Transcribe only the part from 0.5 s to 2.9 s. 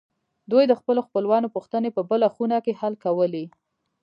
دوی د خپلو خپلوانو پوښتنې په بله خونه کې